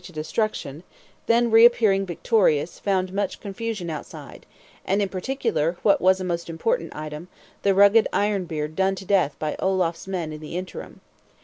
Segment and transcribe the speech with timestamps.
[0.03, 0.81] to destruction;
[1.27, 4.47] then reappearing victorious, found much confusion outside,
[4.83, 7.27] and, in particular, what was a most important item,
[7.61, 11.01] the rugged Ironbeard done to death by Olaf's men in the interim.